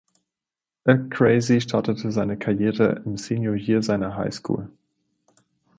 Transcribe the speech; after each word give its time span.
Acraze 0.87 1.61
startete 1.61 2.11
seine 2.11 2.35
Karriere 2.35 3.03
im 3.05 3.17
Senior 3.17 3.53
Year 3.53 3.83
seiner 3.83 4.15
High 4.15 4.33
School. 4.33 4.67